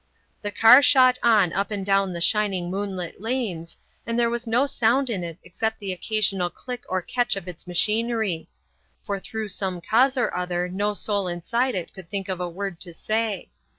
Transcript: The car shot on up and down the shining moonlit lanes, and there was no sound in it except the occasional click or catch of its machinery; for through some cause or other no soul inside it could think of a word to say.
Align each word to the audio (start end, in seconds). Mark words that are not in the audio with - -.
The 0.41 0.49
car 0.49 0.81
shot 0.81 1.19
on 1.21 1.53
up 1.53 1.69
and 1.69 1.85
down 1.85 2.11
the 2.11 2.21
shining 2.21 2.71
moonlit 2.71 3.21
lanes, 3.21 3.77
and 4.03 4.17
there 4.17 4.31
was 4.31 4.47
no 4.47 4.65
sound 4.65 5.11
in 5.11 5.23
it 5.23 5.37
except 5.43 5.77
the 5.77 5.91
occasional 5.91 6.49
click 6.49 6.85
or 6.89 7.03
catch 7.03 7.35
of 7.35 7.47
its 7.47 7.67
machinery; 7.67 8.49
for 9.03 9.19
through 9.19 9.49
some 9.49 9.79
cause 9.79 10.17
or 10.17 10.35
other 10.35 10.67
no 10.67 10.95
soul 10.95 11.27
inside 11.27 11.75
it 11.75 11.93
could 11.93 12.09
think 12.09 12.29
of 12.29 12.39
a 12.39 12.49
word 12.49 12.79
to 12.79 12.95
say. 12.95 13.51